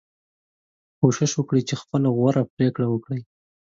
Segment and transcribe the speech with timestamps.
[0.99, 3.21] کوشش وکړئ چې خپله غوره پریکړه وکړئ.